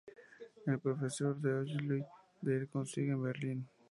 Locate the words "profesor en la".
0.81-1.61